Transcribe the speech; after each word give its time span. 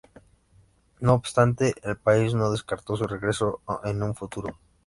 No 0.99 1.13
obstante, 1.13 1.75
el 1.83 1.95
país 1.95 2.33
no 2.33 2.49
descartó 2.49 2.97
su 2.97 3.05
regreso 3.05 3.61
en 3.83 4.01
un 4.01 4.15
futuro. 4.15 4.57